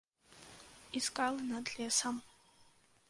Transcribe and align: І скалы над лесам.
І 0.99 1.03
скалы 1.07 1.41
над 1.53 1.65
лесам. 1.77 2.15